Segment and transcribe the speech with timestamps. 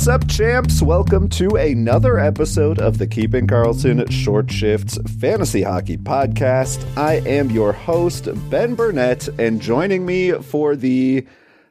[0.00, 0.80] What's up, champs?
[0.80, 6.82] Welcome to another episode of the Keeping Karlsson Short Shifts Fantasy Hockey Podcast.
[6.96, 11.26] I am your host, Ben Burnett, and joining me for the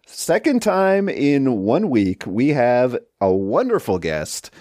[0.05, 4.52] second time in one week, we have a wonderful guest.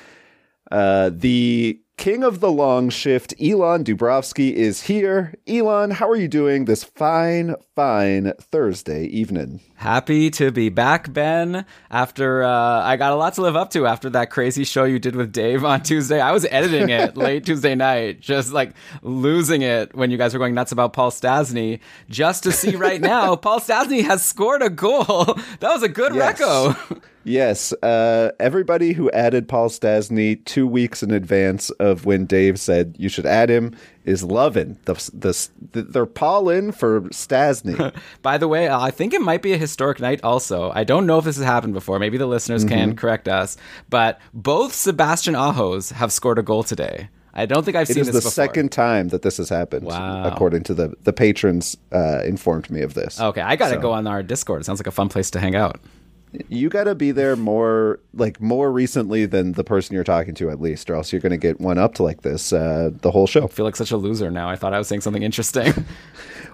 [0.73, 5.35] Uh, the king of the long shift, Elon Dubrovsky, is here.
[5.47, 9.61] Elon, how are you doing this fine, fine Thursday evening?
[9.79, 11.65] Happy to be back, Ben.
[11.89, 14.99] After uh, I got a lot to live up to after that crazy show you
[14.99, 16.21] did with Dave on Tuesday.
[16.21, 18.73] I was editing it late Tuesday night, just like
[19.03, 21.79] losing it when you guys were going nuts about Paul Stastny.
[22.11, 25.05] Just to see right now, Paul Stastny has scored a goal.
[25.61, 26.41] That was a good yes.
[26.41, 27.01] reco.
[27.23, 32.97] Yes, uh, everybody who added Paul Stastny two weeks in advance of when Dave said
[32.99, 37.95] you should add him is loving the the, the they're Paul in for Stastny.
[38.23, 40.21] By the way, I think it might be a historic night.
[40.23, 41.99] Also, I don't know if this has happened before.
[41.99, 42.75] Maybe the listeners mm-hmm.
[42.75, 43.57] can correct us.
[43.89, 47.09] But both Sebastian Ahos have scored a goal today.
[47.35, 48.15] I don't think I've it seen this.
[48.15, 49.87] It is the second time that this has happened.
[49.87, 50.25] Wow.
[50.25, 53.21] According to the the patrons, uh, informed me of this.
[53.21, 53.81] Okay, I got to so.
[53.81, 54.63] go on our Discord.
[54.63, 55.81] It sounds like a fun place to hang out
[56.49, 60.51] you got to be there more like more recently than the person you're talking to
[60.51, 63.11] at least or else you're going to get one up to like this uh, the
[63.11, 63.45] whole show.
[63.45, 64.49] I feel like such a loser now.
[64.49, 65.73] I thought i was saying something interesting.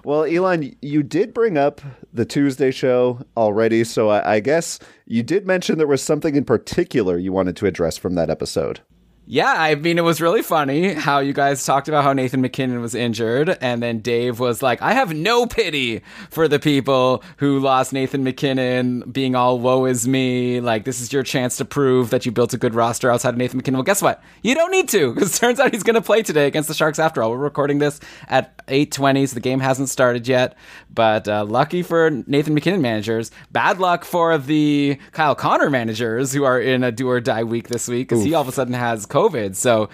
[0.03, 1.81] Well elon you did bring up
[2.13, 6.45] the tuesday show already so I, I guess you did mention there was something in
[6.45, 8.81] particular you wanted to address from that episode
[9.27, 12.79] yeah, I mean, it was really funny how you guys talked about how Nathan MacKinnon
[12.79, 17.59] was injured, and then Dave was like, I have no pity for the people who
[17.59, 20.59] lost Nathan MacKinnon, being all woe is me.
[20.59, 23.37] Like, this is your chance to prove that you built a good roster outside of
[23.37, 23.79] Nathan MacKinnon.
[23.79, 24.21] Well, guess what?
[24.43, 26.99] You don't need to, because turns out he's going to play today against the Sharks
[26.99, 27.31] after all.
[27.31, 30.55] We're recording this at 8.20, so the game hasn't started yet.
[30.95, 36.45] But uh, lucky for Nathan MacKinnon managers, bad luck for the Kyle Connor managers who
[36.45, 38.73] are in a do or die week this week, because he all of a sudden
[38.73, 39.55] has COVID.
[39.55, 39.89] So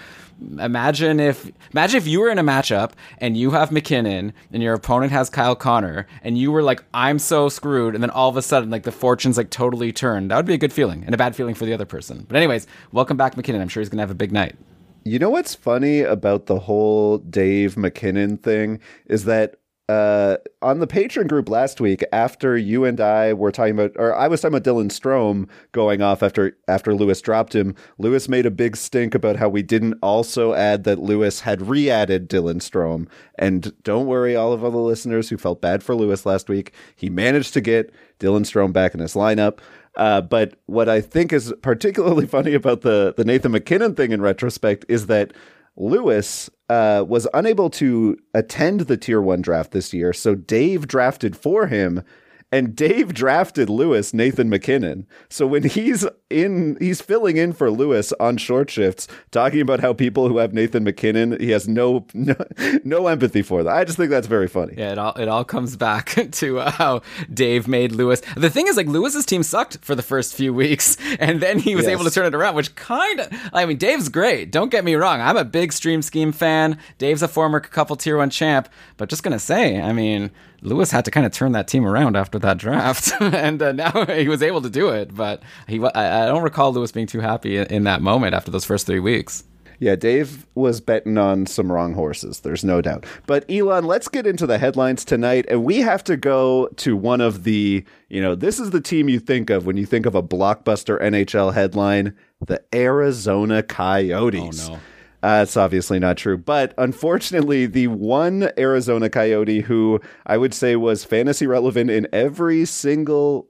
[0.60, 4.74] imagine if imagine if you were in a matchup and you have MacKinnon and your
[4.74, 8.38] opponent has Kyle Connor and you were like, I'm so screwed, and then all of
[8.38, 10.32] a sudden like the fortunes like totally turned.
[10.32, 12.26] That would be a good feeling and a bad feeling for the other person.
[12.28, 13.62] But anyways, welcome back MacKinnon.
[13.62, 14.56] I'm sure he's gonna have a big night.
[15.04, 19.56] You know what's funny about the whole Dave MacKinnon thing is that
[19.92, 24.16] uh, on the patron group last week, after you and I were talking about, or
[24.16, 27.76] I was talking about Dylan Strome going off after after Lewis dropped him.
[27.98, 32.30] Lewis made a big stink about how we didn't also add that Lewis had re-added
[32.30, 33.08] Dylan Strome.
[33.36, 37.10] And don't worry, all of the listeners who felt bad for Lewis last week, he
[37.10, 39.60] managed to get Dylan Strome back in his lineup.
[39.98, 44.22] Uh, but what I think is particularly funny about the the Nathan MacKinnon thing in
[44.22, 45.34] retrospect is that
[45.76, 51.36] Lewis uh, was unable to attend the tier one draft this year, so Dave drafted
[51.36, 52.02] for him
[52.52, 55.08] and Dave drafted Lewis Nathan MacKinnon.
[55.30, 59.94] So when he's in, he's filling in for Lewis on short shifts, talking about how
[59.94, 62.36] people who have Nathan MacKinnon, he has no no,
[62.84, 63.76] no empathy for that.
[63.76, 64.76] I just think that's very funny.
[64.78, 67.02] Yeah, it all it all comes back to uh, how
[67.34, 68.22] Dave made Lewis.
[68.36, 71.76] The thing is, like Lewis's team sucked for the first few weeks, and then he
[71.76, 71.94] was yes.
[71.94, 74.52] able to turn it around, which kind of, I mean, Dave's great.
[74.52, 75.22] Don't get me wrong.
[75.22, 76.78] I'm a big Stream Scheme fan.
[76.98, 78.68] Dave's a former couple tier one champ,
[78.98, 82.16] but just gonna say, I mean Lewis had to kind of turn that team around
[82.16, 85.14] after that draft, and uh, now he was able to do it.
[85.14, 88.52] But he, I, I don't recall Lewis being too happy in, in that moment after
[88.52, 89.44] those first three weeks.
[89.82, 92.42] Yeah, Dave was betting on some wrong horses.
[92.42, 93.04] There's no doubt.
[93.26, 95.48] But Elon, let's get into the headlines tonight.
[95.50, 99.10] And we have to go to one of the, you know, this is the team
[99.10, 104.70] you think of when you think of a blockbuster NHL headline the Arizona Coyotes.
[104.70, 104.80] Oh, no.
[105.24, 106.38] Uh, obviously not true.
[106.38, 112.66] But unfortunately, the one Arizona Coyote who I would say was fantasy relevant in every
[112.66, 113.50] single,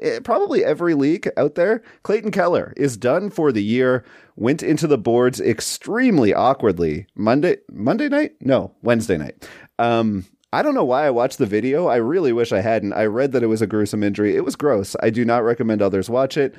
[0.00, 4.04] eh, probably every league out there, Clayton Keller is done for the year.
[4.36, 8.32] Went into the boards extremely awkwardly Monday, Monday night?
[8.40, 9.48] No, Wednesday night.
[9.78, 11.88] Um, I don't know why I watched the video.
[11.88, 12.92] I really wish I hadn't.
[12.92, 14.36] I read that it was a gruesome injury.
[14.36, 14.94] It was gross.
[15.02, 16.54] I do not recommend others watch it.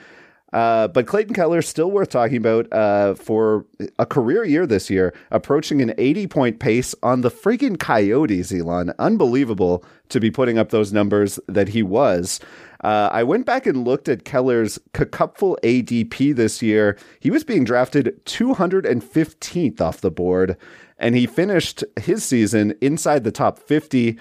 [0.54, 3.66] Uh, but Clayton Keller still worth talking about uh, for
[4.00, 8.94] a career year this year, approaching an 80 point pace on the freaking Coyotes, Elon.
[9.00, 12.40] Unbelievable to be putting up those numbers that he was.
[12.84, 16.98] Uh, I went back and looked at Keller's cupful ADP this year.
[17.20, 20.56] He was being drafted 215th off the board,
[21.00, 24.20] and he finished his season inside the top 50.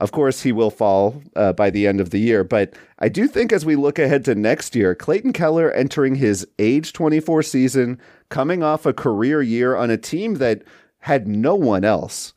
[0.00, 3.28] Of course, he will fall uh, by the end of the year, but I do
[3.28, 8.00] think as we look ahead to next year, Clayton Keller entering his age 24 season,
[8.30, 10.62] coming off a career year on a team that
[11.00, 12.32] had no one else.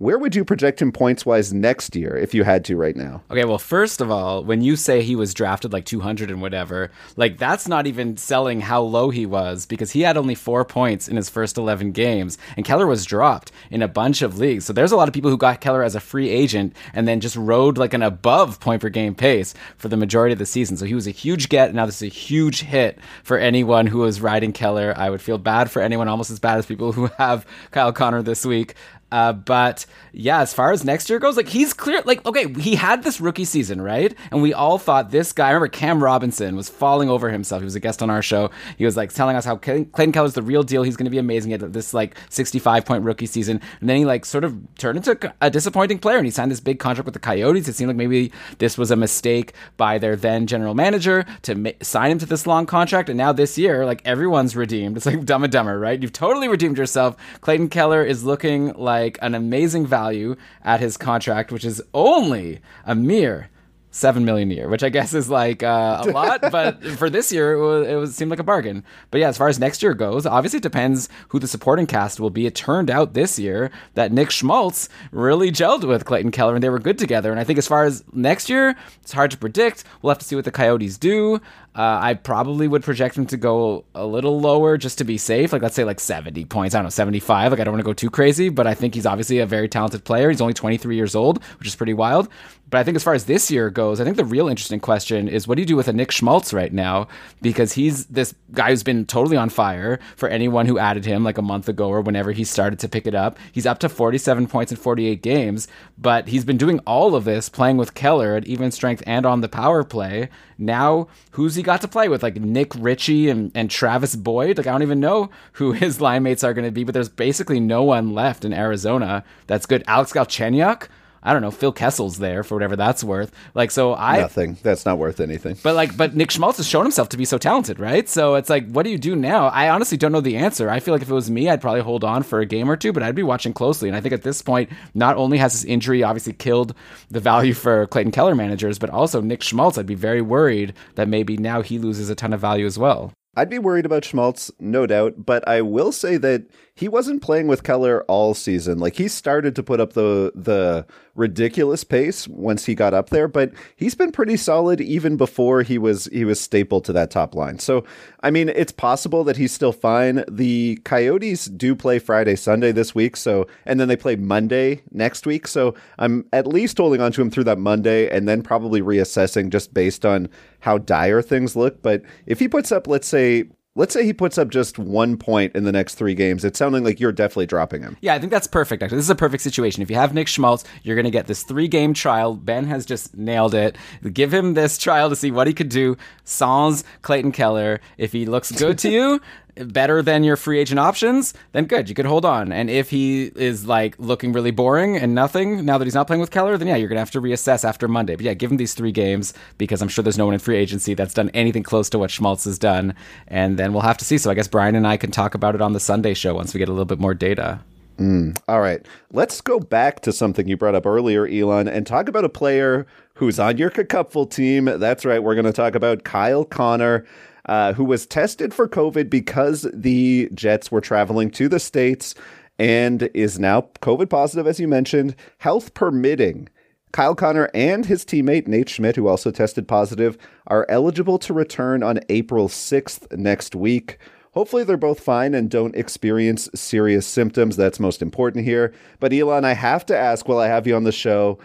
[0.00, 3.20] Where would you project him points wise next year if you had to right now?
[3.32, 6.92] Okay, well, first of all, when you say he was drafted like 200 and whatever,
[7.16, 11.08] like that's not even selling how low he was because he had only four points
[11.08, 14.64] in his first 11 games, and Keller was dropped in a bunch of leagues.
[14.64, 17.18] So there's a lot of people who got Keller as a free agent and then
[17.18, 20.76] just rode like an above point per game pace for the majority of the season.
[20.76, 21.70] So he was a huge get.
[21.70, 24.94] And Now this is a huge hit for anyone who was riding Keller.
[24.96, 28.22] I would feel bad for anyone almost as bad as people who have Kyle Connor
[28.22, 28.76] this week.
[29.10, 32.02] Uh, but yeah, as far as next year goes, like he's clear.
[32.04, 34.14] Like okay, he had this rookie season, right?
[34.30, 35.48] And we all thought this guy.
[35.48, 37.62] I remember Cam Robinson was falling over himself.
[37.62, 38.50] He was a guest on our show.
[38.76, 40.82] He was like telling us how Clayton Keller's the real deal.
[40.82, 43.60] He's going to be amazing at this like 65 point rookie season.
[43.80, 46.18] And then he like sort of turned into a disappointing player.
[46.18, 47.68] And he signed this big contract with the Coyotes.
[47.68, 51.70] It seemed like maybe this was a mistake by their then general manager to ma-
[51.80, 53.08] sign him to this long contract.
[53.08, 54.96] And now this year, like everyone's redeemed.
[54.96, 56.00] It's like Dumb and Dumber, right?
[56.00, 57.16] You've totally redeemed yourself.
[57.40, 62.60] Clayton Keller is looking like like an amazing value at his contract, which is only
[62.84, 63.50] a mere
[63.90, 67.32] seven million a year, which I guess is like uh, a lot, but for this
[67.32, 68.84] year it, was, it was seemed like a bargain.
[69.10, 72.20] But yeah, as far as next year goes, obviously it depends who the supporting cast
[72.20, 72.46] will be.
[72.46, 76.68] It turned out this year that Nick Schmaltz really gelled with Clayton Keller and they
[76.68, 77.30] were good together.
[77.30, 79.84] And I think as far as next year, it's hard to predict.
[80.02, 81.40] We'll have to see what the Coyotes do.
[81.78, 85.52] Uh, I probably would project him to go a little lower just to be safe.
[85.52, 86.74] Like, let's say like 70 points.
[86.74, 87.52] I don't know, 75.
[87.52, 89.68] Like, I don't want to go too crazy, but I think he's obviously a very
[89.68, 90.28] talented player.
[90.28, 92.28] He's only 23 years old, which is pretty wild.
[92.70, 95.28] But I think as far as this year goes, I think the real interesting question
[95.28, 97.08] is what do you do with a Nick Schmaltz right now?
[97.40, 101.38] Because he's this guy who's been totally on fire for anyone who added him like
[101.38, 103.38] a month ago or whenever he started to pick it up.
[103.52, 105.66] He's up to 47 points in 48 games,
[105.96, 109.40] but he's been doing all of this playing with Keller at even strength and on
[109.40, 110.28] the power play.
[110.58, 112.22] Now, who's he got to play with?
[112.22, 114.56] Like Nick Ritchie and, and Travis Boyd?
[114.56, 117.10] Like, I don't even know who his line mates are going to be, but there's
[117.10, 119.84] basically no one left in Arizona that's good.
[119.86, 120.88] Alex Galchenyuk?
[121.22, 123.32] I don't know, Phil Kessel's there for whatever that's worth.
[123.54, 124.56] Like, so I nothing.
[124.62, 125.56] That's not worth anything.
[125.62, 128.08] But like, but Nick Schmaltz has shown himself to be so talented, right?
[128.08, 129.48] So it's like, what do you do now?
[129.48, 130.70] I honestly don't know the answer.
[130.70, 132.76] I feel like if it was me, I'd probably hold on for a game or
[132.76, 133.88] two, but I'd be watching closely.
[133.88, 136.74] And I think at this point, not only has his injury obviously killed
[137.10, 139.78] the value for Clayton Keller managers, but also Nick Schmaltz.
[139.78, 143.12] I'd be very worried that maybe now he loses a ton of value as well.
[143.36, 146.46] I'd be worried about Schmaltz, no doubt, but I will say that
[146.78, 148.78] he wasn't playing with Keller all season.
[148.78, 150.86] Like he started to put up the the
[151.16, 155.76] ridiculous pace once he got up there, but he's been pretty solid even before he
[155.76, 157.58] was he was stapled to that top line.
[157.58, 157.84] So,
[158.22, 160.24] I mean, it's possible that he's still fine.
[160.28, 165.26] The Coyotes do play Friday, Sunday this week, so and then they play Monday next
[165.26, 165.48] week.
[165.48, 169.50] So, I'm at least holding on to him through that Monday and then probably reassessing
[169.50, 170.28] just based on
[170.60, 171.82] how dire things look.
[171.82, 173.48] But if he puts up, let's say,
[173.78, 176.82] let's say he puts up just one point in the next three games, it's sounding
[176.82, 177.96] like you're definitely dropping him.
[178.00, 178.82] Yeah, I think that's perfect.
[178.82, 179.82] Actually, this is a perfect situation.
[179.82, 182.34] If you have Nick Schmaltz, you're going to get this three game trial.
[182.34, 183.76] Ben has just nailed it.
[184.12, 187.80] Give him this trial to see what he could do sans Clayton Keller.
[187.96, 189.20] If he looks good to you,
[189.66, 192.52] better than your free agent options, then good, you could hold on.
[192.52, 196.20] And if he is like looking really boring and nothing now that he's not playing
[196.20, 198.16] with Keller, then yeah, you're gonna have to reassess after Monday.
[198.16, 200.56] But yeah, give him these three games because I'm sure there's no one in free
[200.56, 202.94] agency that's done anything close to what Schmaltz has done,
[203.26, 204.18] and then we'll have to see.
[204.18, 206.54] So I guess Brian and I can talk about it on the Sunday show once
[206.54, 207.60] we get a little bit more data.
[207.98, 212.08] Mm, all right, let's go back to something you brought up earlier, Elon, and talk
[212.08, 214.66] about a player who's on your cupful team.
[214.66, 217.04] That's right, we're going to talk about Kyle Connor
[217.48, 222.14] uh, who was tested for COVID because the Jets were traveling to the States
[222.58, 226.48] and is now COVID positive, as you mentioned, health permitting.
[226.92, 231.82] Kyle Connor and his teammate Nate Schmidt, who also tested positive, are eligible to return
[231.82, 233.98] on April 6th next week.
[234.32, 237.56] Hopefully, they're both fine and don't experience serious symptoms.
[237.56, 238.72] That's most important here.
[239.00, 241.38] But, Elon, I have to ask while I have you on the show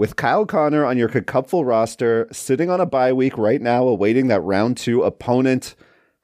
[0.00, 4.28] with Kyle Connor on your Cupful roster, sitting on a bye week right now, awaiting
[4.28, 5.74] that round two opponent.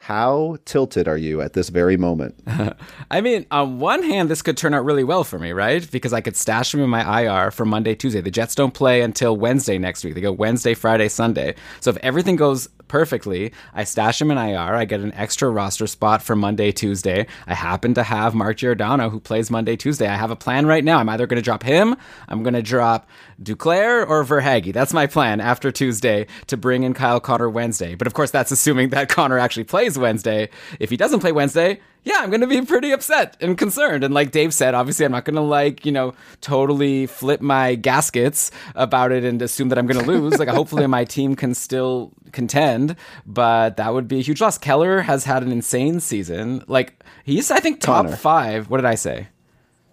[0.07, 2.39] How tilted are you at this very moment?
[3.11, 5.91] I mean, on one hand, this could turn out really well for me, right?
[5.91, 8.21] Because I could stash him in my IR for Monday, Tuesday.
[8.21, 10.15] The Jets don't play until Wednesday next week.
[10.15, 11.57] They go Wednesday, Friday, Sunday.
[11.81, 13.53] So if everything goes perfectly.
[13.75, 14.75] I stash him in IR.
[14.75, 17.27] I get an extra roster spot for Monday, Tuesday.
[17.47, 20.09] I happen to have Mark Giordano who plays Monday, Tuesday.
[20.09, 20.99] I have a plan right now.
[20.99, 21.97] I'm either going to drop him,
[22.29, 23.09] I'm going to drop
[23.43, 24.73] Duclair or Verhaeghe.
[24.73, 27.95] That's my plan after Tuesday to bring in Kyle Connor Wednesday.
[27.95, 30.49] But of course, that's assuming that Connor actually plays Wednesday.
[30.81, 34.05] If he doesn't play Wednesday, yeah, I'm going to be pretty upset and concerned.
[34.05, 37.75] And like Dave said, obviously, I'm not going to like, you know, totally flip my
[37.75, 40.39] gaskets about it and assume that I'm going to lose.
[40.39, 42.95] like, hopefully, my team can still contend,
[43.27, 44.57] but that would be a huge loss.
[44.57, 46.63] Keller has had an insane season.
[46.69, 48.17] Like, he's, I think, top Connor.
[48.17, 48.71] five.
[48.71, 49.29] What did I say?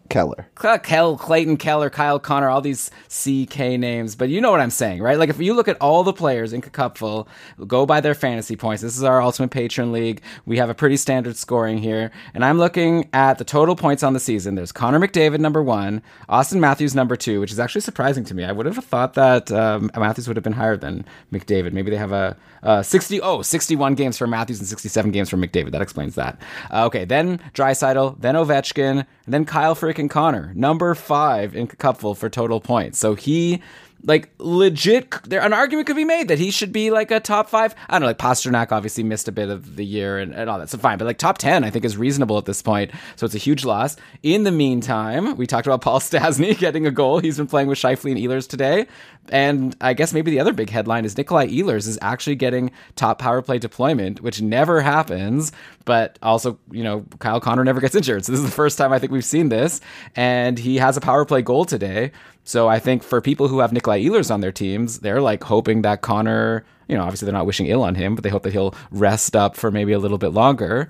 [0.09, 0.47] Keller.
[0.83, 5.01] Kel, Clayton Keller, Kyle Connor, all these CK names, but you know what I'm saying,
[5.01, 5.17] right?
[5.17, 7.27] Like if you look at all the players in Cupful,
[7.67, 8.81] go by their fantasy points.
[8.81, 10.21] This is our Ultimate Patron League.
[10.45, 14.13] We have a pretty standard scoring here, and I'm looking at the total points on
[14.13, 14.55] the season.
[14.55, 18.43] There's Connor McDavid number one, Auston Matthews number two, which is actually surprising to me.
[18.43, 21.73] I would have thought that um, Matthews would have been higher than McDavid.
[21.73, 25.37] Maybe they have a uh, 60, oh, 61 games for Matthews and 67 games for
[25.37, 25.71] McDavid.
[25.71, 26.39] That explains that.
[26.71, 32.29] Uh, okay, then Draisaitl, then Ovechkin, then Kyle freaking Connor, number five in Cupful for
[32.29, 32.99] total points.
[32.99, 33.61] So he
[34.05, 37.49] like legit there an argument could be made that he should be like a top
[37.49, 37.73] five.
[37.87, 40.59] I don't know like pastrnak obviously missed a bit of the year and, and all
[40.59, 43.25] that so fine but like top 10 i think is reasonable at this point so
[43.25, 43.95] it's a huge loss.
[44.21, 47.19] In the meantime we talked about paul stastny getting a goal.
[47.19, 48.87] He's been playing with Scheifele and ehlers today
[49.29, 53.19] and i guess maybe the other big headline is nikolai ehlers is actually getting top
[53.19, 55.51] power play deployment which never happens
[55.85, 58.91] but also you know kyle connor never gets injured so this is the first time
[58.91, 59.79] i think we've seen this
[60.15, 62.11] and he has a power play goal today
[62.43, 65.81] so I think for people who have Nikolai Ehlers on their teams, they're like hoping
[65.83, 68.53] that Connor, you know, obviously they're not wishing ill on him, but they hope that
[68.53, 70.89] he'll rest up for maybe a little bit longer.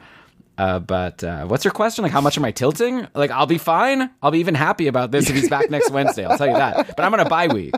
[0.58, 2.04] Uh, but uh, what's your question?
[2.04, 3.08] Like, how much am I tilting?
[3.16, 4.10] Like, I'll be fine.
[4.22, 6.26] I'll be even happy about this if he's back next Wednesday.
[6.26, 6.96] I'll tell you that.
[6.96, 7.74] But I'm on a bye week.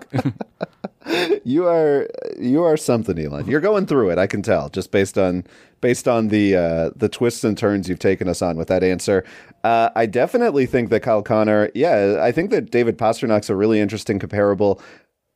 [1.46, 3.48] you are you are something, Elon.
[3.48, 4.18] You're going through it.
[4.18, 5.46] I can tell just based on
[5.86, 9.24] based on the uh, the twists and turns you've taken us on with that answer.
[9.64, 11.70] Uh, I definitely think that Kyle Connor.
[11.76, 14.82] Yeah, I think that David Pastrnak's a really interesting comparable.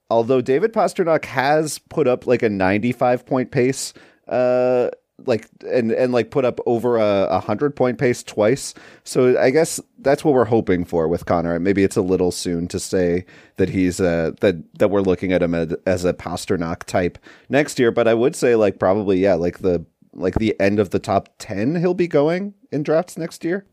[0.10, 3.94] Although David Pastrnak has put up like a 95 point pace
[4.28, 4.90] uh,
[5.28, 8.74] like and and like put up over a, a hundred point pace twice.
[9.04, 11.60] So I guess that's what we're hoping for with Connor.
[11.60, 13.26] Maybe it's a little soon to say
[13.58, 17.78] that he's uh that that we're looking at him as, as a Pastrnak type next
[17.78, 17.92] year.
[17.92, 21.30] But I would say like probably yeah like the like the end of the top
[21.38, 23.66] ten he'll be going in drafts next year.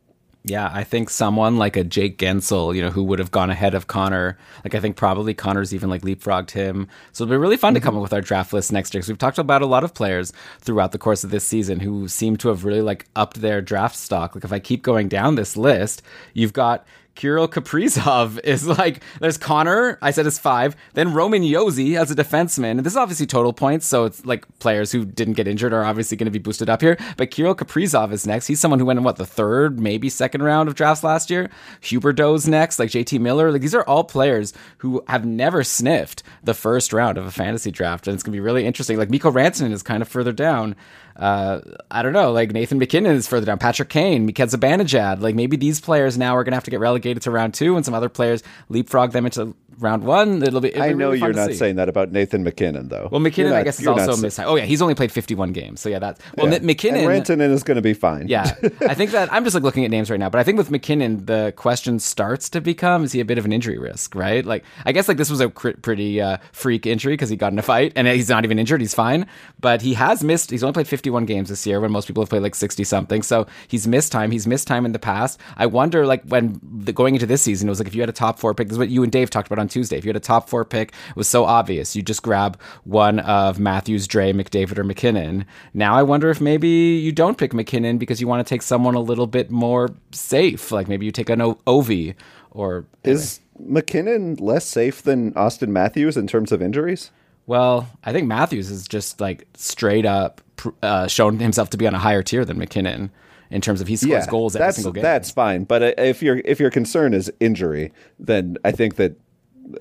[0.48, 3.74] Yeah, I think someone like a Jake Guentzel, you know, who would have gone ahead
[3.74, 4.38] of Connor.
[4.62, 6.86] Like, I think probably Connor's even like leapfrogged him.
[7.10, 7.80] So it'll be really fun mm-hmm.
[7.80, 9.00] to come up with our draft list next year.
[9.00, 12.06] Because we've talked about a lot of players throughout the course of this season who
[12.06, 14.36] seem to have really like upped their draft stock.
[14.36, 16.00] Like, if I keep going down this list,
[16.32, 20.76] you've got Kirill Kaprizov is like, there's Connor, I said is five.
[20.94, 22.82] Then Roman Josi as a defenseman.
[22.84, 26.16] This is obviously total points, so it's like players who didn't get injured are obviously
[26.16, 26.96] going to be boosted up here.
[27.16, 28.46] But Kirill Kaprizov is next.
[28.46, 31.50] He's someone who went in what, the third, maybe second round of drafts last year.
[31.82, 33.50] Huberdeau's next, like JT Miller.
[33.50, 37.70] Like these are all players who have never sniffed the first round of a fantasy
[37.70, 38.06] draft.
[38.06, 38.98] And it's going to be really interesting.
[38.98, 40.76] Like Mikko Rantanen is kind of further down
[41.18, 45.20] uh, I don't know, like Nathan MacKinnon is further down, Patrick Kane, Mika Zibanejad.
[45.20, 47.76] Like maybe these players now are going to have to get relegated to round two,
[47.76, 50.42] and some other players leapfrog them into round one.
[50.42, 50.68] It'll be.
[50.68, 51.56] It'll I know really you're not see.
[51.56, 53.08] saying that about Nathan MacKinnon, though.
[53.10, 54.40] Well, MacKinnon, not, I guess, is also missed.
[54.40, 56.50] Oh yeah, he's only played 51 games, so yeah, that's well.
[56.52, 56.58] Yeah.
[56.60, 58.28] MacKinnon, and Rantanen is going to be fine.
[58.28, 60.58] Yeah, I think that I'm just like looking at names right now, but I think
[60.58, 64.14] with MacKinnon, the question starts to become: Is he a bit of an injury risk?
[64.14, 64.44] Right?
[64.44, 67.52] Like, I guess like this was a cr- pretty uh, freak injury because he got
[67.52, 68.80] in a fight and he's not even injured.
[68.80, 69.26] He's fine,
[69.60, 70.50] but he has missed.
[70.50, 73.22] He's only played 51 games this year when most people have played like 60 something.
[73.22, 74.30] So he's missed time.
[74.30, 75.40] He's missed time in the past.
[75.56, 78.08] I wonder, like, when the, going into this season, it was like if you had
[78.08, 78.68] a top four pick.
[78.68, 79.98] This is what you and Dave talked about on Tuesday.
[79.98, 81.96] If you had a top four pick, it was so obvious.
[81.96, 85.44] You just grab one of Matthews, Dre, McDavid, or MacKinnon.
[85.74, 88.94] Now I wonder if maybe you don't pick MacKinnon because you want to take someone
[88.94, 90.70] a little bit more safe.
[90.70, 92.14] Like maybe you take an o- Ovi
[92.50, 97.10] or is MacKinnon less safe than Auston Matthews in terms of injuries?
[97.46, 100.40] Well, I think Matthews is just like straight up
[100.82, 103.10] uh, shown himself to be on a higher tier than MacKinnon
[103.50, 105.02] in terms of he scores yeah, goals every single game.
[105.02, 109.16] That's fine, but uh, if your if your concern is injury, then I think that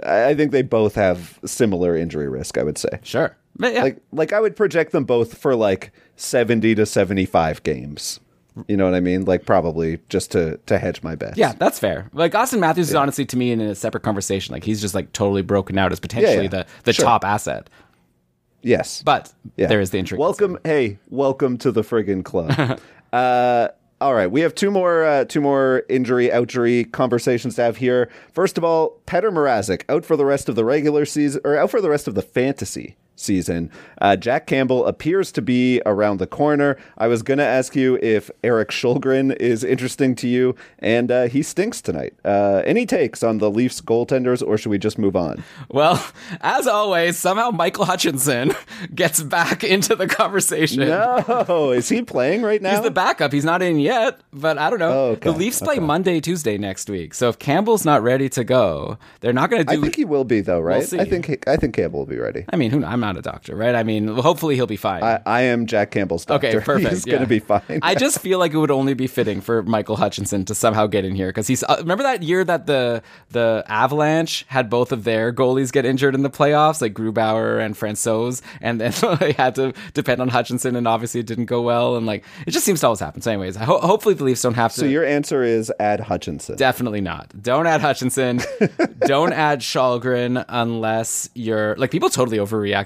[0.04, 2.58] I think they both have similar injury risk.
[2.58, 3.84] I would say sure, yeah.
[3.84, 8.20] like like I would project them both for like seventy to seventy five games.
[8.68, 9.26] You know what I mean?
[9.26, 11.38] Like probably just to to hedge my bet.
[11.38, 12.10] Yeah, that's fair.
[12.14, 12.94] Like Auston Matthews yeah.
[12.94, 14.54] is honestly to me in a separate conversation.
[14.54, 17.06] Like he's just like totally broken out as potentially yeah, the the sure.
[17.06, 17.70] top asset.
[18.62, 20.20] Yes, but there is the intrigue.
[20.20, 22.80] Welcome, hey, welcome to the friggin' club.
[23.14, 23.68] uh,
[24.02, 28.10] all right, we have two more uh, two more injury outery conversations to have here.
[28.34, 31.72] First of all, Petr Mrazek out for the rest of the regular season or out
[31.72, 33.72] for the rest of the fantasy season.
[34.02, 36.78] Uh, Jack Campbell appears to be around the corner.
[36.98, 41.24] I was going to ask you if Erik Källgren is interesting to you, and uh,
[41.28, 42.14] he stinks tonight.
[42.24, 45.44] Uh, any takes on the Leafs goaltenders, or should we just move on?
[45.70, 46.06] Well,
[46.42, 48.54] as always, somehow Michael Hutchinson
[48.96, 50.88] gets back into the conversation.
[50.88, 52.72] No, is he playing right now?
[52.72, 53.32] He's the backup.
[53.32, 54.92] He's not in yet, but I don't know.
[54.92, 55.30] Oh, okay.
[55.30, 55.86] The Leafs play okay.
[55.86, 59.74] Monday, Tuesday next week, so if Campbell's not ready to go, they're not going to
[59.74, 59.80] do.
[59.80, 60.86] I think he will be though, right?
[60.92, 62.46] We'll I think I think Campbell will be ready.
[62.52, 62.84] I mean, who?
[62.84, 63.76] I'm amount a doctor, right?
[63.76, 65.04] I mean, hopefully he'll be fine.
[65.04, 66.36] I, I am Jack Campbell's doctor.
[66.46, 66.90] Okay, perfect.
[66.90, 67.14] He's yeah.
[67.14, 67.80] going to be fine.
[67.82, 71.06] I just feel like it would only be fitting for Michael Hutchinson to somehow get
[71.06, 71.64] in here because he's.
[71.64, 76.14] Uh, remember that year that the the Avalanche had both of their goalies get injured
[76.14, 80.76] in the playoffs, like Grubauer and Francouz, and then they had to depend on Hutchinson,
[80.76, 83.22] and obviously it didn't go well, and like it just seems to always happen.
[83.22, 84.82] So, anyways, ho- hopefully the Leafs don't have to.
[84.82, 86.58] so your answer is add Hutchinson.
[86.58, 87.32] Definitely not.
[87.42, 88.42] Don't add Hutchinson.
[89.00, 92.40] Don't add Källgren unless you're like people totally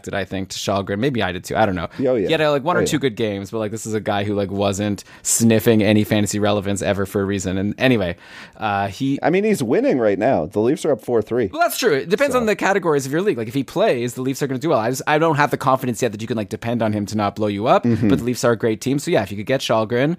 [0.10, 0.14] overreacted.
[0.18, 1.00] I think to Källgren.
[1.00, 1.56] Maybe I did too.
[1.56, 1.88] I don't know.
[2.00, 2.28] Oh, yeah.
[2.28, 2.88] He had uh, like one Oh, or yeah.
[2.88, 6.40] two good games, but like this is a guy who like wasn't sniffing any fantasy
[6.40, 7.58] relevance ever for a reason.
[7.58, 8.16] And anyway,
[8.58, 9.20] uh, he.
[9.24, 10.46] I mean, he's winning right now.
[10.46, 11.48] The Leafs are up 4 3.
[11.52, 11.94] Well, that's true.
[11.94, 13.38] It depends on the categories of your league.
[13.38, 14.80] Like if he plays, the Leafs are going to do well.
[14.80, 17.06] I just I don't have the confidence yet that you can like depend on him
[17.08, 17.84] to not blow you up.
[17.84, 18.10] Mm-hmm.
[18.10, 20.18] But the Leafs are a great team, so yeah, if you could get Källgren,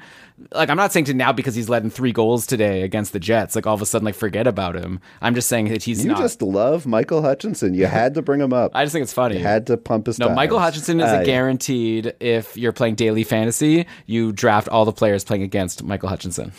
[0.52, 3.54] like I'm not saying to now because he's letting three goals today against the Jets,
[3.54, 5.00] like all of a sudden like forget about him.
[5.20, 6.18] I'm just saying that he's You not.
[6.20, 7.74] just love Michael Hutchinson.
[7.74, 8.72] You had to bring him up.
[8.74, 9.38] I just think it's funny.
[9.38, 10.36] You had to pump his no, tires.
[10.36, 11.24] Michael Hutchinson is Ah, a yeah.
[11.24, 12.14] guaranteed.
[12.20, 16.52] If you're playing daily fantasy, you draft all the players playing against Michael Hutchinson.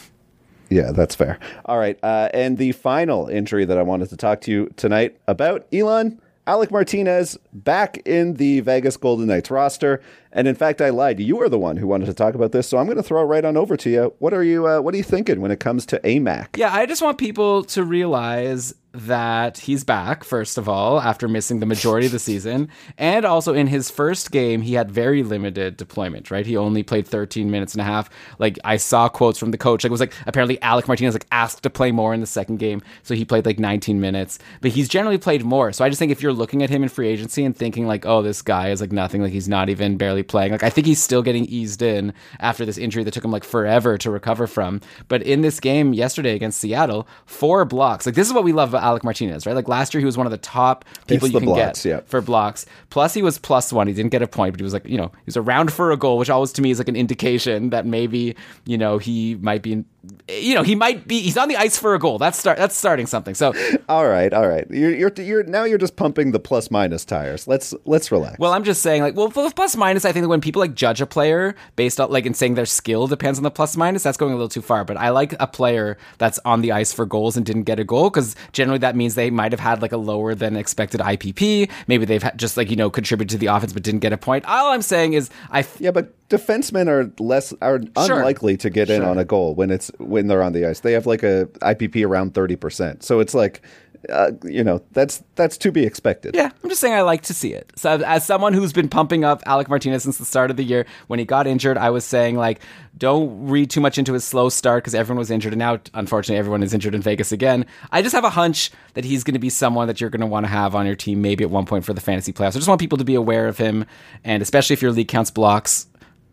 [0.70, 1.38] Yeah, that's fair.
[1.66, 2.00] All right.
[2.02, 6.22] Uh, and the final injury that I wanted to talk to you tonight about Elon,
[6.48, 10.02] Alec Martinez back in the Vegas Golden Knights roster.
[10.34, 11.20] And in fact, I lied.
[11.20, 13.22] You are the one who wanted to talk about this, so I'm going to throw
[13.22, 14.14] it right on over to you.
[14.20, 14.68] What are you?
[14.68, 16.58] Uh, what are you thinking when it comes to AMAC?
[16.58, 21.60] Yeah, I just want people to realize that he's back, first of all, after missing
[21.60, 22.68] the majority of the season.
[22.98, 26.46] And also in his first game, he had very limited deployment, right?
[26.46, 28.10] He only played 13 minutes and a half.
[28.38, 29.84] Like, I saw quotes from the coach.
[29.84, 32.58] Like, it was like, apparently Alec Martinez, like, asked to play more in the second
[32.58, 32.82] game.
[33.04, 34.40] So he played like 19 minutes.
[34.60, 35.72] But he's generally played more.
[35.72, 38.06] So I just think if you're looking at him in free agency and thinking, like,
[38.06, 40.88] oh, this guy is like nothing, like, he's not even barely playing, like, I think
[40.88, 44.48] he's still getting eased in after this injury that took him like forever to recover
[44.48, 44.82] from.
[45.08, 48.06] But in this game yesterday against Seattle, four blocks.
[48.06, 49.56] Like, this is what we love about Alec Martinez, right?
[49.56, 51.90] Like, last year he was one of the top people It's you can blocks, get
[51.90, 52.00] yeah.
[52.06, 52.66] for blocks.
[52.90, 53.88] Plus, he was plus one.
[53.88, 55.92] He didn't get a point, but he was like, you know, he was around for
[55.92, 59.36] a goal, which always to me is like an indication that maybe, you know, he
[59.36, 59.84] might be,
[60.30, 62.18] you know, he might be, he's on the ice for a goal.
[62.18, 63.36] That's start, that's starting something.
[63.36, 63.54] So,
[63.90, 64.66] All right, all right.
[64.70, 67.48] You're you're you're now you're just pumping the plus minus tires.
[67.48, 68.40] Let's let's relax.
[68.40, 71.02] well, I'm just saying, like, well, plus minus, I think that when people like judge
[71.02, 74.18] a player based on like and saying their skill depends on the plus minus, that's
[74.18, 74.84] going a little too far.
[74.86, 77.84] But I like a player that's on the ice for goals and didn't get a
[77.84, 81.70] goal because generally that means they might have had like a lower than expected IPP.
[81.88, 84.18] Maybe they've had just like you know contributed to the offense but didn't get a
[84.18, 84.46] point.
[84.46, 88.18] All I'm saying is, I f- yeah, but defensemen are less are Sure.
[88.20, 90.80] unlikely to get in on a goal when it's when they're on the ice.
[90.80, 93.04] They have like a IPP around thirty percent.
[93.04, 93.62] So it's like,
[94.10, 96.36] uh, you know, that's that's to be expected.
[96.36, 97.72] Yeah, I'm just saying I like to see it.
[97.76, 100.86] So as someone who's been pumping up Alec Martinez since the start of the year,
[101.08, 102.62] when he got injured, I was saying like,
[102.98, 106.38] don't read too much into his slow start because everyone was injured, and now unfortunately
[106.40, 107.66] everyone is injured in Vegas again.
[107.92, 110.28] I just have a hunch that he's going to be someone that you're going to
[110.28, 112.50] want to have on your team maybe at one point for the fantasy playoffs.
[112.50, 113.86] I just want people to be aware of him,
[114.24, 115.88] and especially if your league counts blocks.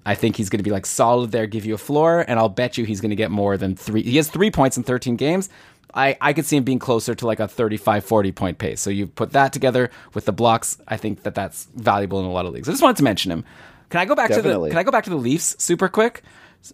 [0.07, 2.49] I think he's going to be like solid there, give you a floor, and I'll
[2.49, 4.03] bet you he's going to get more than three.
[4.03, 5.51] He has three points in 13 games.
[5.95, 8.81] I, I could see him being closer to like a 35 40 point pace.
[8.81, 12.33] So you put that together with the blocks, I think that that's valuable in a
[12.33, 12.69] lot of leagues.
[12.69, 13.45] I just wanted to mention him.
[13.91, 16.23] Can I go back to the Can I go back to the Leafs super quick?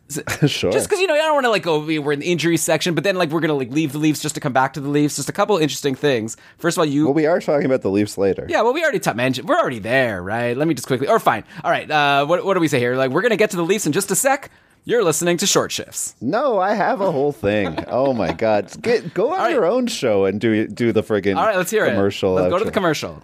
[0.46, 0.72] sure.
[0.72, 2.94] Just because you know I don't want to like go we're in the injury section,
[2.94, 4.88] but then like we're gonna like leave the Leafs just to come back to the
[4.88, 5.16] Leafs.
[5.16, 6.36] Just a couple interesting things.
[6.58, 8.46] First of all, you well, we are talking about the Leafs later.
[8.48, 10.56] yeah, well, we already t- mentioned we're already there, right?
[10.56, 11.88] Let me just quickly, or fine, all right.
[11.88, 12.96] Uh, what what do we say here?
[12.96, 14.50] Like we're gonna get to the Leafs in just a sec.
[14.86, 16.14] You're listening to Short Shifts.
[16.20, 17.74] No, I have a whole thing.
[17.88, 19.52] oh my god, Get, go on right.
[19.52, 22.36] your own show and do do the friggin' All right, let's hear commercial.
[22.38, 22.42] it.
[22.42, 23.22] Let's go to the commercial.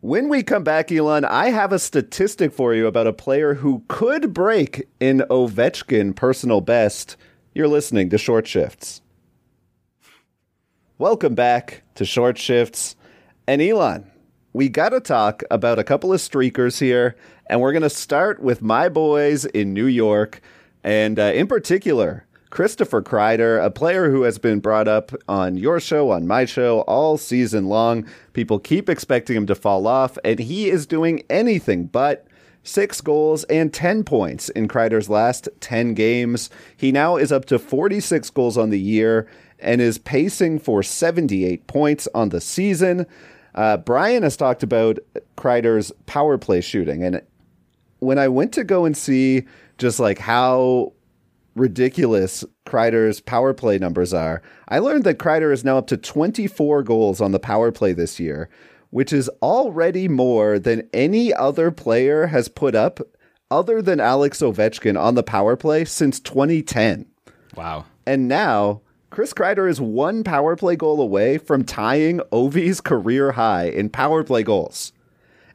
[0.00, 3.82] When we come back, Elon, I have a statistic for you about a player who
[3.88, 7.16] could break in Ovechkin personal best.
[7.54, 9.02] You're listening to Short Shifts.
[10.98, 12.94] Welcome back to Short Shifts.
[13.46, 14.10] And Elon,
[14.52, 17.14] we got to talk about a couple of streakers here,
[17.50, 20.40] and we're going to start with my boys in New York,
[20.84, 25.80] and uh, in particular, Christopher Kreider, a player who has been brought up on your
[25.80, 28.06] show, on my show, all season long.
[28.34, 32.24] People keep expecting him to fall off, and he is doing anything but
[32.62, 36.50] six goals and 10 points in Kreider's last 10 games.
[36.76, 39.26] He now is up to 46 goals on the year
[39.58, 43.06] and is pacing for 78 points on the season.
[43.56, 45.00] Uh, Brian has talked about
[45.36, 47.22] Kreider's power play shooting, and
[48.00, 49.44] when I went to go and see
[49.78, 50.92] just like how
[51.54, 56.82] ridiculous Kreider's power play numbers are, I learned that Kreider is now up to 24
[56.82, 58.48] goals on the power play this year,
[58.90, 63.00] which is already more than any other player has put up
[63.50, 67.06] other than Alex Ovechkin on the power play since 2010.
[67.56, 67.84] Wow.
[68.06, 73.64] And now Chris Kreider is one power play goal away from tying Ovi's career high
[73.64, 74.92] in power play goals.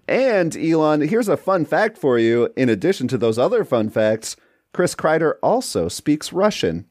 [0.07, 2.49] And Elon, here's a fun fact for you.
[2.55, 4.35] In addition to those other fun facts,
[4.73, 6.85] Chris Kreider also speaks Russian.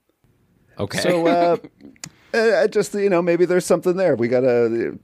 [0.79, 0.98] Okay.
[0.98, 1.57] So, uh,
[2.37, 4.16] uh, just you know, maybe there's something there.
[4.16, 4.98] We got a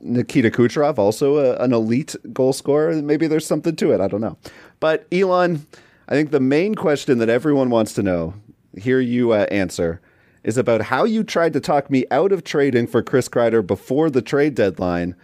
[0.00, 3.00] Nikita Kucherov, also a, an elite goal scorer.
[3.00, 4.00] Maybe there's something to it.
[4.00, 4.36] I don't know.
[4.80, 5.66] But Elon,
[6.08, 8.34] I think the main question that everyone wants to know,
[8.76, 10.00] hear you uh, answer,
[10.42, 14.10] is about how you tried to talk me out of trading for Chris Kreider before
[14.10, 15.14] the trade deadline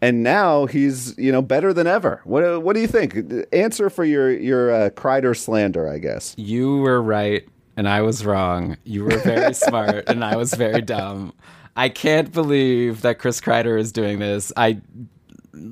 [0.00, 2.20] and now he's you know better than ever.
[2.24, 3.16] What what do you think?
[3.52, 6.34] Answer for your your uh, Kreider slander, I guess.
[6.36, 8.76] You were right and I was wrong.
[8.84, 11.32] You were very smart and I was very dumb.
[11.76, 14.52] I can't believe that Chris Kreider is doing this.
[14.56, 14.80] I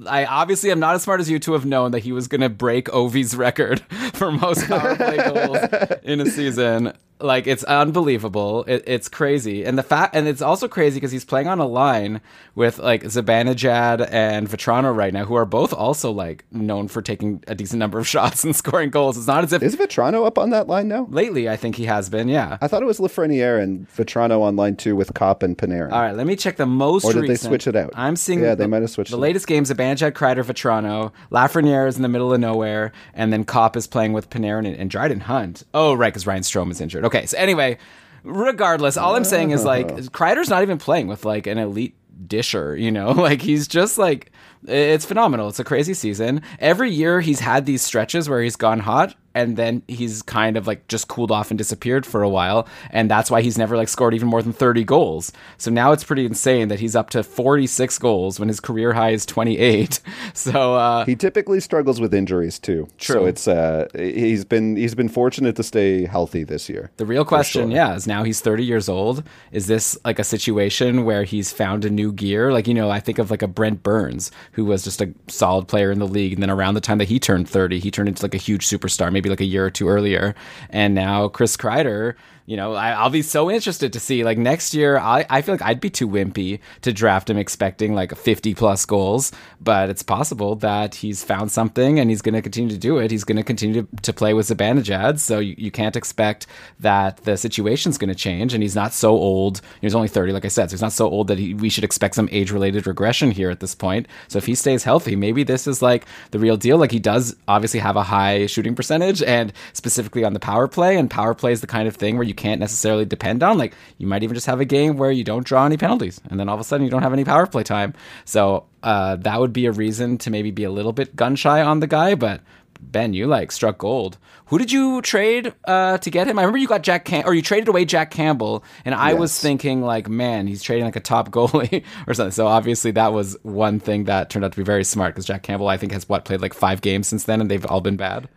[0.07, 2.41] I obviously am not as smart as you to have known that he was going
[2.41, 3.81] to break Ovi's record
[4.15, 5.59] for most power play goals
[6.03, 8.65] in a season like it's unbelievable.
[8.67, 11.67] It, it's crazy, and the fact, and it's also crazy because he's playing on a
[11.67, 12.21] line
[12.55, 17.43] with like Zibanejad and Vatrano right now, who are both also like known for taking
[17.47, 19.17] a decent number of shots and scoring goals.
[19.17, 21.07] It's not as if is Vatrano up on that line now.
[21.11, 22.29] Lately, I think he has been.
[22.29, 25.93] Yeah, I thought it was Lafreniere and Vatrano on line two with Copp and Panarin
[25.93, 27.05] All right, let me check the most.
[27.05, 27.41] Or did recent.
[27.41, 27.91] they switch it out?
[27.95, 28.41] I'm seeing.
[28.41, 29.71] Yeah, the, they might have switched the latest games.
[29.71, 34.13] Zibanejad, Kreider, Vatrano, Lafreniere is in the middle of nowhere, and then Copp is playing
[34.13, 35.65] with Panarin and, and Dryden Hunt.
[35.73, 37.06] Oh, right, because Ryan Strome is injured.
[37.07, 37.79] Okay, so anyway
[38.27, 41.95] regardless, all I'm saying is like Kreider's not even playing with like an elite
[42.27, 43.11] disher, you know?
[43.27, 44.33] Like he's just like
[44.67, 45.49] it's phenomenal.
[45.49, 46.43] It's a crazy season.
[46.59, 50.67] Every year he's had these stretches where he's gone hot and then he's kind of
[50.67, 53.89] like just cooled off and disappeared for a while and that's why he's never like
[53.89, 55.31] scored even more than 30 goals.
[55.59, 59.11] So now it's pretty insane that he's up to 46 goals when his career high
[59.11, 60.01] is 28
[60.35, 62.89] so uh, he typically struggles with injuries too.
[62.99, 63.15] True.
[63.15, 67.25] so it's uh he's been he's been fortunate to stay healthy this year the real
[67.25, 67.77] question sure.
[67.77, 69.23] yeah is now he's 30 years old.
[69.53, 72.53] Is this like a situation where he's found a new gear?
[72.53, 75.69] Like you know i think of like a brent burns who was just a solid
[75.69, 78.09] player in the league and then around the time that he turned 30 he turned
[78.09, 80.35] into like a huge superstar maybe maybe like a year or two earlier.
[80.71, 82.15] And now Chris Kreider
[82.47, 84.23] you know, I, will be so interested to see.
[84.23, 87.93] Like next year, I, I feel like I'd be too wimpy to draft him expecting
[87.93, 92.43] like 50 plus goals, but it's possible that he's found something and he's going to
[92.43, 93.11] continue to do it.
[93.11, 96.47] He's going to continue to, to play with Zibanejad, so you, you can't expect
[96.79, 98.55] that the situation's going to change.
[98.55, 99.61] And he's not so old.
[99.81, 101.85] He's only 30, like I said, so he's not so old that he, we should
[101.85, 104.07] expect some age related regression here at this point.
[104.29, 106.79] So if he stays healthy, maybe this is like the real deal.
[106.79, 110.97] Like he does obviously have a high shooting percentage and specifically on the power play,
[110.97, 113.59] and power play is the kind of thing where you can't necessarily depend on.
[113.59, 116.39] Like you might even just have a game where you don't draw any penalties, and
[116.39, 117.95] then all of a sudden you don't have any power play time.
[118.25, 121.63] So uh, that would be a reason to maybe be a little bit gun shy
[121.63, 122.15] on the guy.
[122.15, 122.41] But
[122.81, 124.19] Ben, you like struck gold.
[124.47, 126.39] Who did you trade uh, to get him?
[126.39, 129.19] I remember you got Jack Cam- or you traded away Jack Campbell, and I yes.
[129.19, 132.33] was thinking like, man, he's trading like a top goalie or something.
[132.33, 135.43] So obviously that was one thing that turned out to be very smart because Jack
[135.43, 137.97] Campbell, I think, has what played like five games since then, and they've all been
[137.97, 138.29] bad.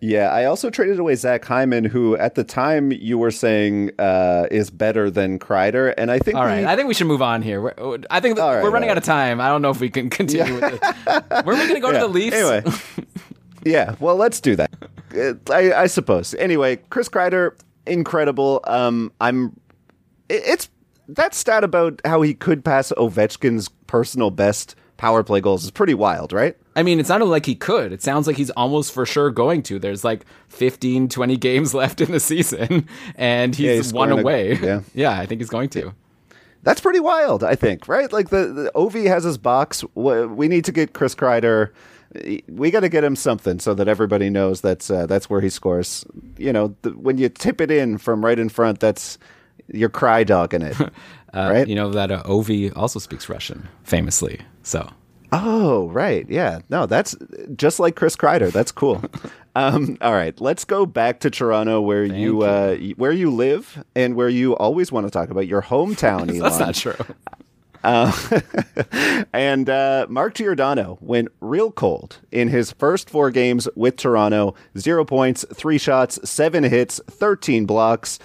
[0.00, 4.46] Yeah, I also traded away Zach Hyman, who at the time you were saying uh,
[4.48, 6.36] is better than Kreider, and I think.
[6.36, 6.66] All right, we...
[6.66, 7.60] I think we should move on here.
[7.60, 8.92] We're, I think right, we're running right.
[8.92, 9.40] out of time.
[9.40, 10.70] I don't know if we can continue yeah.
[10.70, 10.92] with this.
[11.44, 12.00] Where are we going to go yeah.
[12.00, 12.36] to the Leafs?
[12.36, 12.64] Anyway,
[13.64, 14.70] yeah, well, let's do that.
[15.50, 16.32] I, I suppose.
[16.34, 18.60] Anyway, Chris Kreider, incredible.
[18.68, 19.58] Um, I'm.
[20.28, 20.68] It's
[21.08, 25.94] that stat about how he could pass Ovechkin's personal best power play goals is pretty
[25.94, 26.56] wild, right?
[26.78, 27.92] I mean, it sounded like he could.
[27.92, 29.80] It sounds like he's almost for sure going to.
[29.80, 32.86] There's like 15, 20 games left in the season,
[33.16, 34.52] and he's, yeah, he's one away.
[34.52, 34.80] A, yeah.
[34.94, 35.92] yeah, I think he's going to.
[36.62, 38.12] That's pretty wild, I think, right?
[38.12, 39.82] Like the, the Ovi has his box.
[39.96, 41.70] We need to get Chris Kreider.
[42.46, 45.50] We got to get him something so that everybody knows that's uh, that's where he
[45.50, 46.04] scores.
[46.36, 49.18] You know, the, when you tip it in from right in front, that's
[49.66, 50.90] you're cry dogging it, uh,
[51.34, 51.66] right?
[51.66, 54.40] You know that uh, Ovi also speaks Russian, famously.
[54.62, 54.88] So
[55.32, 56.26] Oh, right.
[56.28, 56.60] Yeah.
[56.70, 57.16] No, that's
[57.54, 58.50] just like Chris Kreider.
[58.50, 59.02] That's cool.
[59.54, 60.38] um, all right.
[60.40, 62.42] Let's go back to Toronto where you, you.
[62.42, 66.38] Uh, where you live and where you always want to talk about your hometown, Elon.
[66.38, 66.94] that's not true.
[67.84, 68.12] Uh,
[69.32, 74.54] and uh, Mark Giordano went real cold in his first four games with Toronto.
[74.76, 78.18] Zero points, three shots, seven hits, 13 blocks.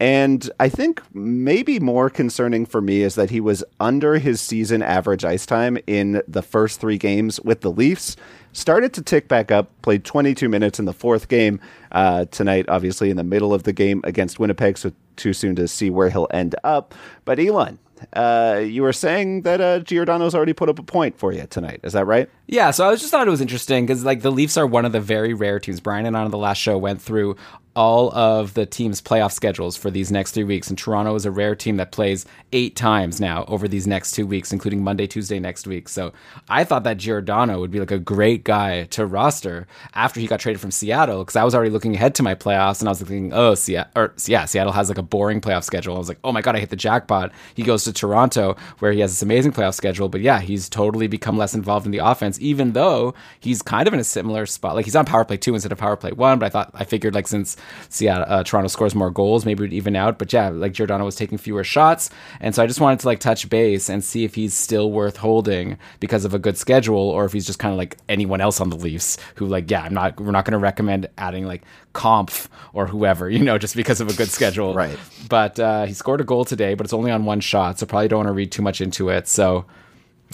[0.00, 4.82] And I think maybe more concerning for me is that he was under his season
[4.82, 8.16] average ice time in the first three games with the Leafs.
[8.52, 11.60] Started to tick back up, played 22 minutes in the fourth game
[11.92, 15.68] uh, tonight, obviously in the middle of the game against Winnipeg, so too soon to
[15.68, 16.94] see where he'll end up.
[17.26, 17.78] But Elon,
[18.14, 21.80] uh, you were saying that uh, Giordano's already put up a point for you tonight.
[21.82, 22.28] Is that right?
[22.46, 22.70] Yeah.
[22.70, 25.00] So I just thought it was interesting because like the Leafs are one of the
[25.00, 25.80] very rare teams.
[25.80, 27.36] Brian and I on the last show went through
[27.76, 30.68] all of the team's playoff schedules for these next three weeks.
[30.68, 34.26] And Toronto is a rare team that plays eight times now over these next two
[34.26, 35.88] weeks, including Monday, Tuesday next week.
[35.88, 36.12] So
[36.48, 40.40] I thought that Giordano would be like a great guy to roster after he got
[40.40, 42.98] traded from Seattle because I was already looking ahead to my playoffs and I was
[42.98, 45.94] thinking, oh, Seattle, or yeah, Seattle has like a boring playoff schedule.
[45.94, 47.32] I was like, oh my god, I hit the jackpot.
[47.54, 51.06] He goes to Toronto where he has this amazing playoff schedule, but yeah, he's totally
[51.06, 54.74] become less involved in the offense, even though he's kind of in a similar spot.
[54.74, 56.84] Like he's on power play two instead of power play one, but I thought I
[56.84, 57.56] figured like since
[57.88, 60.18] Seattle, uh, Toronto scores more goals, maybe it even out.
[60.18, 63.20] But yeah, like Giordano was taking fewer shots, and so I just wanted to like
[63.20, 67.24] touch base and see if he's still worth holding because of a good schedule, or
[67.24, 69.94] if he's just kind of like anyone else on the Leafs who like yeah, I'm
[69.94, 71.62] not we're not going to recommend adding like
[71.94, 74.74] Kampf or whoever, you know, just because of a good schedule.
[74.74, 74.98] Right.
[75.28, 78.08] But uh, he scored a goal today, but it's only on one shot, so probably
[78.08, 79.28] don't want to read too much into it.
[79.28, 79.66] So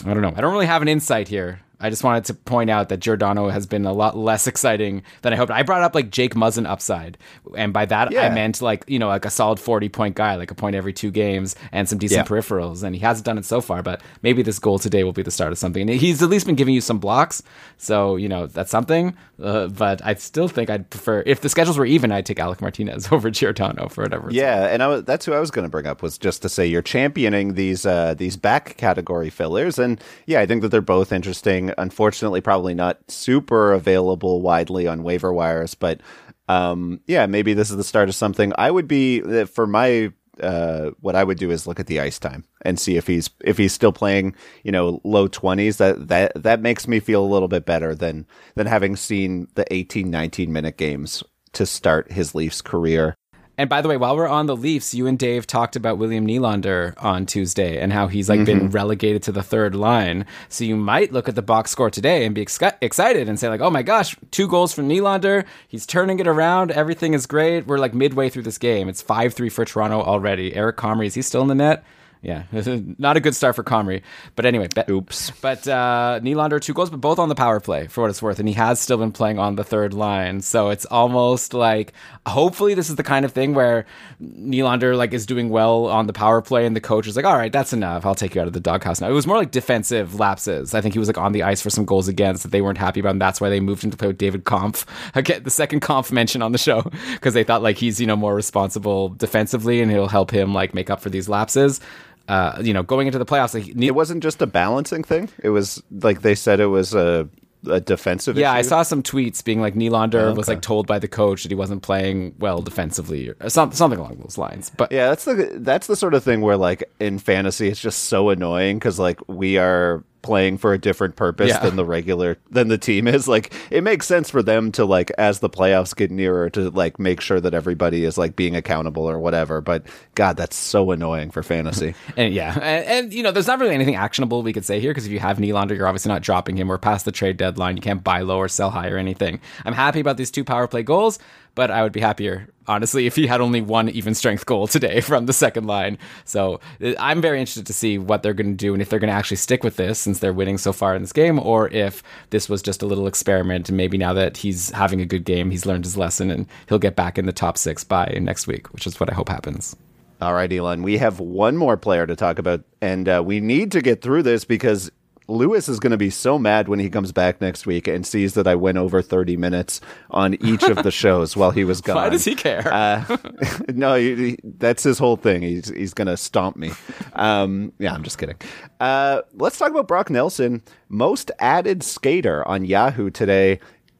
[0.05, 0.33] I don't know.
[0.37, 1.61] I don't really have an insight here.
[1.79, 5.33] I just wanted to point out that Giordano has been a lot less exciting than
[5.33, 5.51] I hoped.
[5.51, 7.19] I brought up like Jake Muzzin upside,
[7.57, 8.23] and by that Yeah.
[8.23, 10.93] I meant like you know like a solid forty point guy, like a point every
[10.95, 12.25] two games and some decent Yeah.
[12.37, 12.83] peripherals.
[12.83, 15.31] And he hasn't done it so far, but maybe this goal today will be the
[15.31, 15.83] start of something.
[15.91, 17.43] And he's at least been giving you some blocks,
[17.77, 19.15] so you know that's something.
[19.43, 22.62] Uh, but I still think I'd prefer if the schedules were even, I'd take Alec
[22.62, 24.29] Martinez over Giordano for whatever.
[24.31, 26.67] Yeah, and I that's who I was going to bring up was just to say
[26.67, 31.12] you're championing these uh, these back category fillers, and yeah, I think that they're both
[31.12, 31.66] interesting.
[31.79, 36.01] Unfortunately, probably not super available widely on waiver wires, but
[36.49, 38.53] um, yeah, maybe this is the start of something.
[38.57, 42.01] I would be uh, for my uh, what I would do is look at the
[42.01, 45.79] ice time and see if he's if he's still playing, you know, low twenties.
[45.79, 49.65] That that that makes me feel a little bit better than than having seen the
[49.73, 53.17] 18, 19 minute games to start his Leafs career.
[53.59, 56.27] And by the way, while we're on the Leafs, you and Dave talked about William
[56.27, 58.71] Nylander on Tuesday and how he's like been mm-hmm.
[58.71, 60.27] relegated to the third line.
[60.49, 63.49] So you might look at the box score today and be exci- excited and say
[63.49, 65.47] like, "Oh my gosh, two goals from Nylander.
[65.69, 66.71] He's turning it around.
[66.71, 67.66] Everything is great.
[67.66, 68.88] We're like midway through this game.
[68.88, 70.55] It's 5-3 for Toronto already.
[70.55, 71.85] Eric Comrie, is he still in the net?"
[72.23, 72.45] Yeah,
[72.99, 74.03] not a good start for Comrie.
[74.35, 75.31] But anyway, be- Oops.
[75.41, 78.39] but uh, Nylander two goals, but both on the power play for what it's worth,
[78.39, 80.41] and he has still been playing on the third line.
[80.41, 81.93] So it's almost like
[82.27, 83.87] hopefully this is the kind of thing where
[84.23, 87.37] Nylander like is doing well on the power play, and the coach is like, "All
[87.37, 88.05] right, that's enough.
[88.05, 90.75] I'll take you out of the doghouse now." It was more like defensive lapses.
[90.75, 92.79] I think he was like on the ice for some goals against that they weren't
[92.79, 94.85] happy about, and that's why they moved him to play with David Kampf.
[95.15, 98.17] Again, the second Kampf mention on the show because they thought like he's you know
[98.17, 101.81] more responsible defensively, and he'll help him like make up for these lapses.
[102.29, 105.29] Uh, you know, going into the playoffs, like, It wasn't just a balancing thing.
[105.43, 107.29] It was like they said it was a,
[107.69, 110.55] a defensive Yeah, I saw some tweets being like Nylander was okay.
[110.55, 114.19] like told by the coach that he wasn't playing well defensively or some, something along
[114.19, 114.71] those lines.
[114.77, 118.05] But Yeah, that's the that's the sort of thing where like in fantasy it's just
[118.05, 121.61] so annoying because like we are playing for a different purpose Yeah.
[121.61, 123.29] than the regular than the team is.
[123.29, 126.99] Like it makes sense for them to like as the playoffs get nearer to like
[126.99, 129.61] make sure that everybody is like being accountable or whatever.
[129.61, 129.87] But
[130.17, 131.95] God, that's so annoying for fantasy.
[132.17, 134.91] and yeah, and, and you know, there's not really anything actionable we could say here
[134.91, 136.67] because if you have Nylander, you're obviously not dropping him.
[136.69, 137.77] We're past the trade deadline.
[137.77, 139.41] You can't buy low or sell high or anything.
[139.65, 141.19] I'm happy about these two power play goals,
[141.57, 145.01] but I would be happier honestly if he had only one even strength goal today
[145.11, 145.99] from the second line.
[146.25, 149.01] So uh, I'm very interested to see what they're going to do and if they're
[149.01, 151.69] going to actually stick with this since they're winning so far in this game, or
[151.71, 155.25] if this was just a little experiment and maybe now that he's having a good
[155.25, 158.47] game, he's learned his lesson and he'll get back in the top six by next
[158.47, 159.75] week, which is what I hope happens.
[160.21, 163.71] All right, Elon, we have one more player to talk about, and uh, we need
[163.73, 164.90] to get through this because
[165.29, 168.35] Lewis is going to be so mad when he comes back next week and sees
[168.35, 171.97] that I went over 30 minutes on each of the shows while he was gone.
[171.97, 172.67] Why does he care?
[172.73, 173.17] Uh,
[173.69, 175.43] no, he, he- that's his whole thing.
[175.43, 176.71] He's he's gonna stomp me.
[177.15, 178.37] Um, yeah, I'm just kidding.
[178.81, 183.59] Uh, let's talk about Brock Nelson, most added skater on Yahoo today.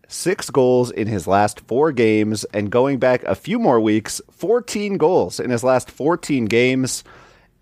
[0.09, 4.99] Six goals in his last four games, and going back a few more weeks, 14
[4.99, 7.03] goals in his last 14 games.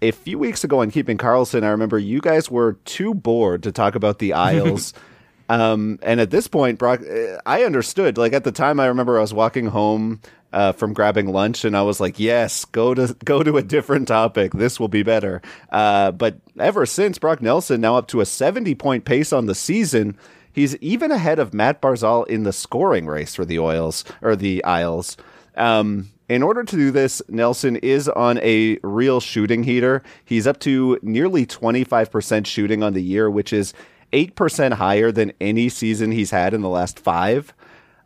[0.03, 3.73] A few weeks ago on Keeping Karlsson, I remember you guys were too bored to
[3.73, 4.93] talk about the Isles.
[5.49, 8.17] Um, and at this point, Brock, uh, I understood.
[8.17, 10.21] Like at the time, I remember I was walking home
[10.53, 14.09] uh, from grabbing lunch, and I was like, "Yes, go to go to a different
[14.09, 14.53] topic.
[14.53, 18.75] This will be better." Uh, but ever since, Brock Nelson now up to a seventy
[18.75, 20.17] point pace on the season.
[20.53, 24.63] He's even ahead of Matt Barzal in the scoring race for the Oils or the
[24.65, 25.17] Isles.
[25.57, 30.03] Um, in order to do this, Nelson is on a real shooting heater.
[30.25, 33.75] He's up to nearly 25% shooting on the year, which is
[34.13, 37.53] 8% higher than any season he's had in the last five.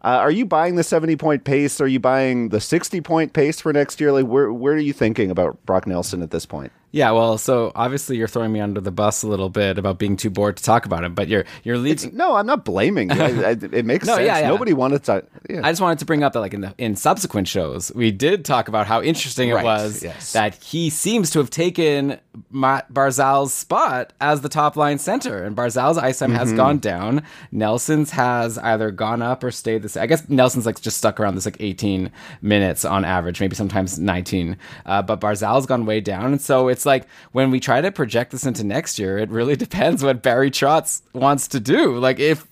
[0.02, 1.80] Uh, are you buying the 70 point pace?
[1.80, 4.12] Are you buying the 60 point pace for next year?
[4.12, 6.72] Like, where, where are you thinking about Brock Nelson at this point?
[6.90, 10.16] Yeah, well, so obviously you're throwing me under the bus a little bit about being
[10.16, 12.16] too bored to talk about him, but you're you're leaving.
[12.16, 13.10] No, I'm not blaming.
[13.12, 14.26] I, I, it makes No, sense.
[14.26, 14.48] yeah, yeah.
[14.48, 15.24] Nobody wanted to.
[15.50, 15.60] Yeah.
[15.64, 18.44] I just wanted to bring up that, like in the in subsequent shows, we did
[18.44, 20.32] talk about how interesting it was yes.
[20.32, 22.18] that he seems to have taken
[22.50, 26.56] Matt Barzal's spot as the top line center, and Barzal's ISM has Mm-hmm.
[26.56, 27.22] gone down.
[27.52, 30.02] Nelson's has either gone up or stayed the same.
[30.02, 33.98] I guess Nelson's like just stuck around this like 18 minutes on average, maybe sometimes
[33.98, 34.56] 19.
[34.86, 38.32] Uh, but Barzal's gone way down, and so it's like when we try to project
[38.32, 41.96] this into next year, it really depends what Barry Trotz wants to do.
[41.98, 42.46] Like if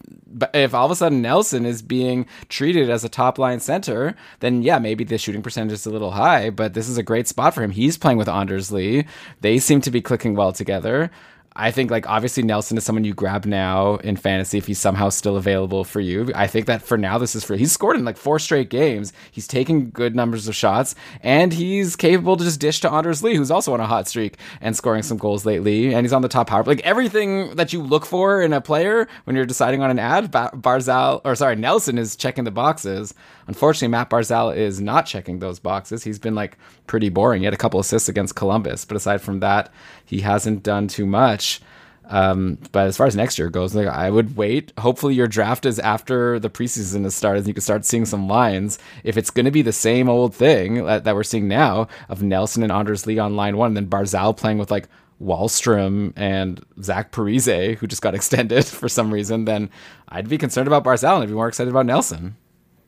[0.52, 4.62] if all of a sudden Nelson is being treated as a top line center, then
[4.62, 7.54] yeah, maybe the shooting percentage is a little high, but this is a great spot
[7.54, 7.70] for him.
[7.70, 9.06] He's playing with Anders Lee.
[9.40, 11.10] They seem to be clicking well together.
[11.58, 15.08] I think like obviously Nelson is someone you grab now in fantasy if he's somehow
[15.08, 16.30] still available for you.
[16.34, 19.12] I think that for now this is for he's scored in like four straight games.
[19.32, 23.34] He's taking good numbers of shots and he's capable to just dish to Anders Lee,
[23.36, 25.94] who's also on a hot streak and scoring some goals lately.
[25.94, 26.62] And he's on the top power.
[26.62, 30.30] Like everything that you look for in a player when you're deciding on an ad,
[30.30, 33.14] ba- Barzal or sorry Nelson is checking the boxes.
[33.46, 36.04] Unfortunately, Matt Barzal is not checking those boxes.
[36.04, 37.42] He's been like pretty boring.
[37.42, 39.72] He had a couple assists against Columbus, but aside from that,
[40.04, 41.60] he hasn't done too much.
[42.08, 44.72] Um, but as far as next year goes, like I would wait.
[44.78, 48.28] Hopefully, your draft is after the preseason has started, and you can start seeing some
[48.28, 48.78] lines.
[49.02, 52.22] If it's going to be the same old thing that, that we're seeing now of
[52.22, 54.88] Nelson and Anders Lee on line one, and then Barzal playing with like
[55.20, 59.70] Wahlstrom and Zach Parise, who just got extended for some reason, then
[60.08, 62.36] I'd be concerned about Barzal and I'd be more excited about Nelson.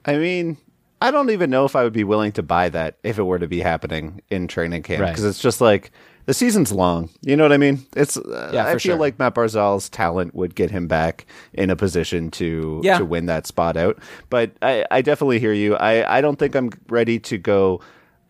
[0.08, 0.56] I mean,
[1.00, 3.38] I don't even know if I would be willing to buy that if it were
[3.38, 5.10] to be happening in training camp Right.
[5.10, 5.92] because it's just like
[6.26, 7.08] the season's long.
[7.22, 7.86] You know what I mean?
[7.96, 8.96] It's uh, Yeah, I feel sure.
[8.96, 12.98] like Matt Barzal's talent would get him back in a position to Yeah.
[12.98, 13.98] to win that spot out.
[14.30, 15.76] But I, I definitely hear you.
[15.76, 17.80] I, I don't think I'm ready to go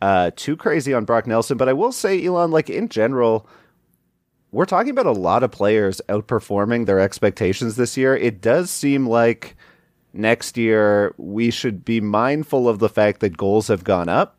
[0.03, 3.49] uh, too crazy on Brock Nelson, but I will say, Elon, like in general,
[4.53, 8.17] we're talking about a lot of players outperforming their expectations this year.
[8.17, 9.57] It does seem like
[10.13, 14.37] next year we should be mindful of the fact that goals have gone up.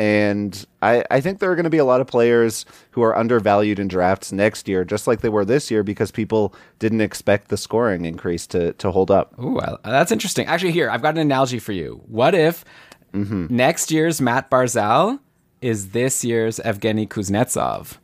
[0.00, 3.16] And I, I think there are going to be a lot of players who are
[3.18, 7.48] undervalued in drafts next year, just like they were this year, because people didn't expect
[7.48, 9.36] the scoring increase to, to hold up.
[9.42, 10.46] Ooh, that's interesting.
[10.46, 12.00] Actually, here I've got an analogy for you.
[12.06, 12.64] What if
[13.12, 13.48] mm-hmm.
[13.50, 15.18] next year's Matt Barzal
[15.60, 17.96] is this year's Evgeny Kuznetsov?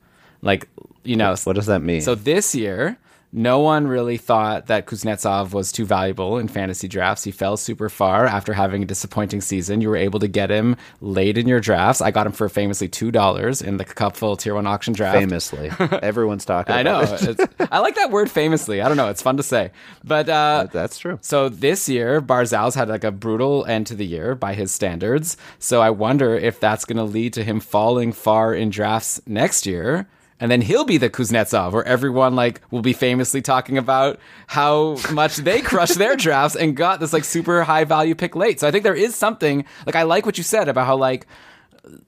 [0.43, 0.69] Like,
[1.05, 2.01] you know, What does that mean?
[2.01, 2.99] so this year,
[3.37, 7.25] no one really thought that Kuznetsov was too valuable in fantasy drafts.
[7.25, 9.81] He fell super far after having a disappointing season.
[9.81, 12.01] You were able to get him late in your drafts.
[12.01, 15.19] I got him for famously two dollars in the Cupful Tier One auction draft.
[15.19, 15.69] famously,
[16.03, 16.77] everyone's talking.
[16.77, 17.01] I know.
[17.01, 17.51] It.
[17.73, 18.81] I like that word famously.
[18.81, 19.09] I don't know.
[19.09, 19.73] It's fun to say.
[20.05, 21.19] But uh, That's true.
[21.21, 25.37] so this year, Barzal's had like a brutal end to the year by his standards.
[25.59, 29.67] So I wonder if that's going to lead to him falling far in drafts next
[29.67, 30.07] year.
[30.45, 34.99] And then he'll be the Kuznetsov, where everyone like will be famously talking about how
[35.11, 38.61] much they crushed their drafts and got this like super high value pick late.
[38.61, 41.27] So I think there is something like I like what you said about how like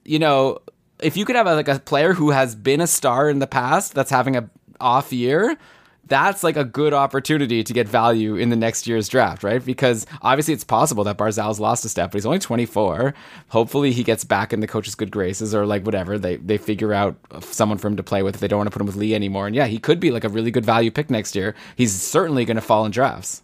[0.04, 0.58] you know,
[1.00, 3.46] if you could have a, like a player who has been a star in the
[3.46, 4.50] past that's having a
[4.82, 5.56] off year,
[6.08, 9.64] that's like a good opportunity to get value in the next year's draft, right?
[9.64, 13.14] Because obviously it's possible that Barzal's lost a step, but he's only 24.
[13.48, 16.18] Hopefully he gets back in the coach's good graces or like whatever.
[16.18, 18.70] They they figure out someone for him to play with if they don't want to
[18.70, 19.46] put him with Lee anymore.
[19.46, 21.54] And yeah, he could be like a really good value pick next year.
[21.76, 23.42] He's certainly going to fall in drafts.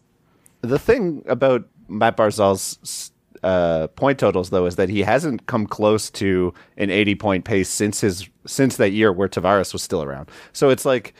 [0.60, 3.10] The thing about Matt Barzal's
[3.42, 7.68] uh, point totals, though, is that he hasn't come close to an 80 point pace
[7.68, 10.30] since his since that year where Tavares was still around.
[10.52, 11.14] So it's like,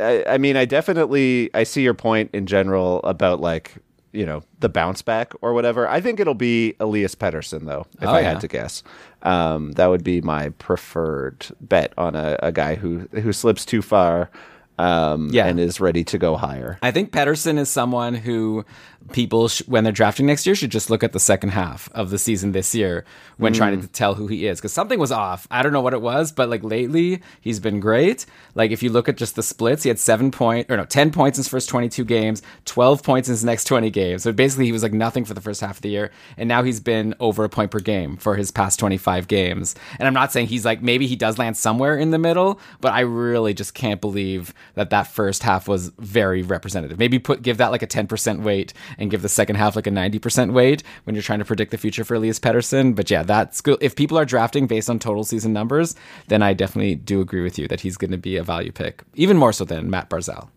[0.00, 3.74] I, I mean, I definitely I see your point in general about like
[4.12, 5.88] you know the bounce back or whatever.
[5.88, 8.28] I think it'll be Elias Pettersson though, if Oh, I yeah.
[8.30, 8.82] had to guess.
[9.22, 13.82] Um, that would be my preferred bet on a, a guy who who slips too
[13.82, 14.30] far.
[14.78, 15.46] Um, Yeah.
[15.46, 16.78] and is ready to go higher.
[16.82, 18.64] I think Pettersson is someone who
[19.12, 22.08] people, sh- when they're drafting next year, should just look at the second half of
[22.10, 23.04] the season this year
[23.36, 24.58] when trying to tell who he is.
[24.58, 25.46] Because something was off.
[25.50, 28.24] I don't know what it was, but like lately, he's been great.
[28.54, 31.10] Like if you look at just the splits, he had seven point or no, 10
[31.12, 34.22] points in his first 22 games, 12 points in his next 20 games.
[34.22, 36.10] So basically, he was like nothing for the first half of the year.
[36.38, 39.74] And now he's been over a point per game for his past 25 games.
[39.98, 42.92] And I'm not saying he's like, maybe he does land somewhere in the middle, but
[42.94, 46.98] I really just can't believe that that first half was very representative.
[46.98, 49.90] Maybe put give that like a 10% weight and give the second half like a
[49.90, 52.94] 90% weight when you're trying to predict the future for Elias Pettersson.
[52.94, 53.78] But yeah, that's good.
[53.80, 55.94] If people are drafting based on total season numbers,
[56.28, 59.02] then I definitely do agree with you that he's going to be a value pick,
[59.14, 60.48] even more so than Matt Barzal.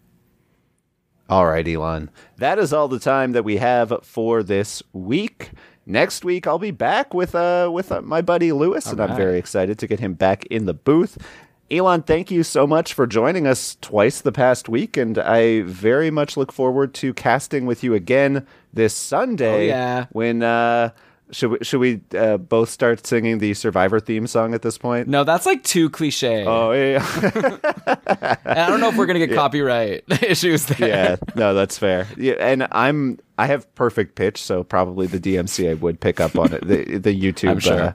[1.29, 2.09] All right, Elon.
[2.37, 5.51] That is all the time that we have for this week.
[5.85, 9.39] Next week, I'll be back with uh with uh, my buddy Lewis, and I'm very
[9.39, 11.17] excited to get him back in the booth.
[11.69, 16.09] Elon, thank you so much for joining us twice the past week, and I very
[16.09, 19.65] much look forward to casting with you again this Sunday.
[19.65, 20.05] Oh, yeah.
[20.11, 20.91] When uh,
[21.31, 25.09] should we should we uh, both start singing the Survivor theme song at this point?
[25.09, 26.45] No, that's like too cliche.
[26.45, 27.03] Oh yeah,
[28.45, 30.87] I don't know if we're gonna get copyright issues there.
[30.87, 31.15] yeah.
[31.35, 32.07] No, that's fair.
[32.15, 36.53] Yeah, and I'm I have perfect pitch, so probably the DMCA would pick up on
[36.53, 36.65] it.
[36.65, 37.81] The the YouTube, I'm sure.
[37.81, 37.93] uh,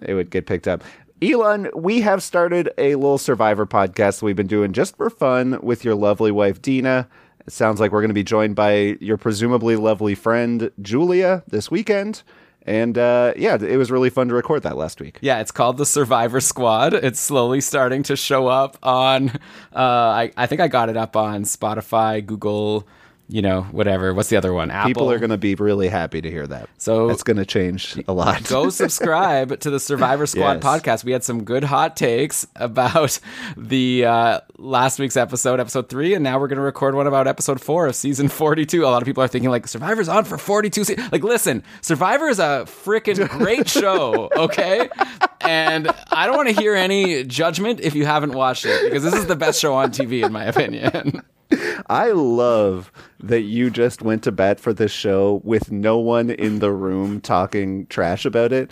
[0.00, 0.82] it would get picked up.
[1.22, 5.84] Elon, we have started a little Survivor podcast we've been doing just for fun with
[5.84, 7.08] your lovely wife Dina.
[7.46, 11.70] It sounds like we're going to be joined by your presumably lovely friend Julia this
[11.70, 12.22] weekend.
[12.62, 15.18] And uh, yeah, it was really fun to record that last week.
[15.20, 16.94] Yeah, it's called the Survivor Squad.
[16.94, 19.30] It's slowly starting to show up on.
[19.74, 22.86] Uh, I I think I got it up on Spotify, Google,
[23.30, 24.12] you know, whatever.
[24.12, 24.70] What's the other one?
[24.70, 24.88] Apple.
[24.88, 26.68] People are going to be really happy to hear that.
[26.78, 28.42] So- it's going to change a lot.
[28.44, 30.62] go subscribe to the Survivor Squad Yes.
[30.64, 31.04] podcast.
[31.04, 33.18] We had some good hot takes about
[33.56, 37.26] the uh, last week's episode, episode three, and now we're going to record one about
[37.28, 38.82] episode four of season 42.
[38.82, 40.96] A lot of people are thinking, like, Survivor's on for 42 se-.
[41.12, 44.88] Like, listen, Survivor is a freaking great show, okay?
[45.40, 49.14] And I don't want to hear any judgment if you haven't watched it, because this
[49.14, 51.22] is the best show on TV, in my opinion.
[51.88, 56.60] I love that you just went to bat for this show with no one in
[56.60, 58.70] the room talking trash about it.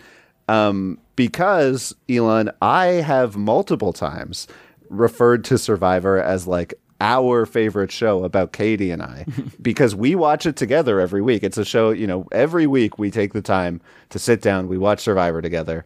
[0.48, 4.46] Um, because, Elon, I have multiple times
[4.88, 9.26] referred to Survivor as like our favorite show about Katie and I
[9.62, 11.42] because we watch it together every week.
[11.42, 14.78] It's a show, you know, every week we take the time to sit down, we
[14.78, 15.84] watch Survivor together.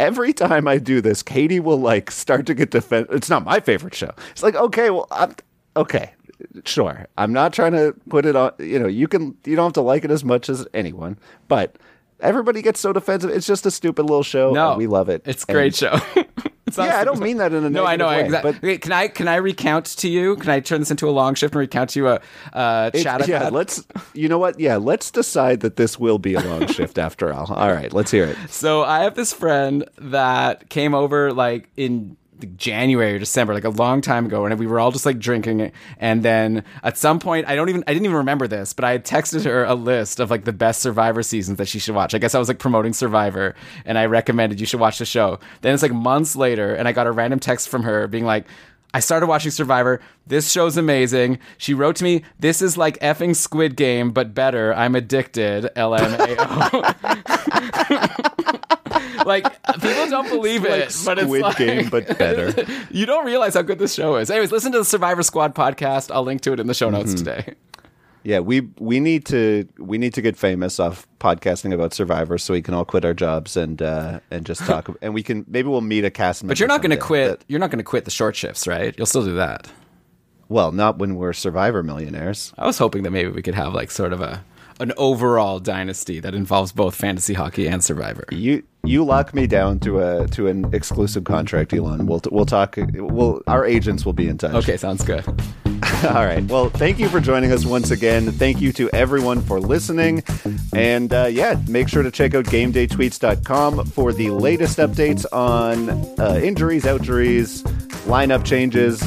[0.00, 3.14] Every time I do this, Katie will like start to get defensive.
[3.14, 4.10] It's not my favorite show.
[4.32, 5.34] It's like, okay, well, I'm
[5.76, 6.12] okay
[6.64, 9.72] sure i'm not trying to put it on you know you can you don't have
[9.72, 11.18] to like it as much as anyone
[11.48, 11.76] but
[12.20, 15.44] everybody gets so defensive it's just a stupid little show No, we love it It's
[15.48, 16.22] a great And- show.
[16.66, 18.52] It's yeah i don't mean that in a No, I know way, exactly.
[18.52, 20.34] but Wait, can I can I recount to you?
[20.36, 22.20] Can I turn this into a long shift and recount to you a
[22.54, 23.28] uh, chat?
[23.28, 23.84] Yeah let's
[24.14, 27.52] you know what yeah let's decide that this will be a long shift after all
[27.52, 32.16] all right let's hear it So I have this friend that came over like in
[32.56, 35.60] January or December, like a long time ago, and we were all just like drinking
[35.60, 35.72] it.
[35.98, 38.92] And then at some point, I don't even I didn't even remember this, but I
[38.92, 42.14] had texted her a list of like the best Survivor seasons that she should watch.
[42.14, 43.54] I guess I was like promoting Survivor,
[43.84, 45.38] and I recommended you should watch the show.
[45.62, 48.46] Then it's like months later, and I got a random text from her being like.
[48.92, 50.00] I started watching Survivor.
[50.24, 51.40] This show's amazing.
[51.58, 54.72] She wrote to me, This is like effing Squid Game, but better.
[54.72, 55.64] I'm addicted.
[55.74, 56.94] LMAO.
[59.26, 59.44] like,
[59.80, 60.68] people don't believe it,
[61.04, 62.66] but it's Squid like, Game, but better.
[62.90, 64.30] you don't realize how good this show is.
[64.30, 66.10] Anyways, listen to the Survivor Squad podcast.
[66.14, 67.24] I'll link to it in the show notes Mm-hmm.
[67.24, 67.54] today.
[68.22, 72.54] yeah we we need to we need to get famous off podcasting about survivor so
[72.54, 75.68] we can all quit our jobs and uh and just talk and we can maybe
[75.68, 77.40] we'll meet a cast member But you're not going to quit.
[77.40, 78.94] that- You're not going to quit the short shifts, right?
[78.96, 79.68] You'll still do that.
[80.48, 83.90] well not when we're survivor millionaires I was hoping that maybe we could have like
[83.90, 84.42] sort of a
[84.80, 88.24] an overall dynasty that involves both fantasy hockey and Survivor.
[88.30, 92.06] You you lock me down to a to an exclusive contract, Elon.
[92.06, 92.76] We'll we'll talk.
[92.76, 94.54] We'll our agents will be in touch.
[94.54, 95.24] Okay, sounds good.
[96.04, 96.44] All right.
[96.44, 98.30] Well, thank you for joining us once again.
[98.30, 100.22] Thank you to everyone for listening.
[100.74, 105.88] And uh, yeah, make sure to check out GameDayTweets.com for the latest updates on
[106.20, 107.62] uh, injuries, outjuries,
[108.06, 109.00] lineup changes,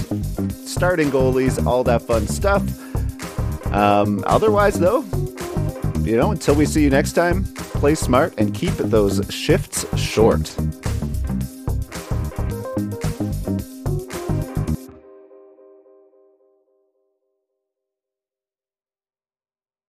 [0.71, 2.63] starting goalies, all that fun stuff.
[3.73, 5.01] Um, otherwise, though,
[6.07, 10.55] you know, until we see you next time, play smart and keep those shifts short.